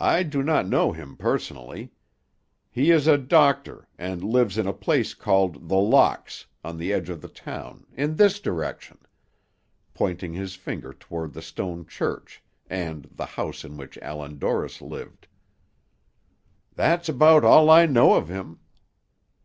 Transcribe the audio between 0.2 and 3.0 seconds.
do not know him personally. He